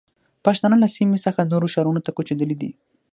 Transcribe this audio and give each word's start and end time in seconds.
پښتانه 0.45 0.75
له 0.83 0.87
سیمې 0.95 1.17
څخه 1.25 1.49
نورو 1.51 1.71
ښارونو 1.73 2.01
ته 2.05 2.11
کوچېدلي 2.17 2.55
دي. 2.61 2.71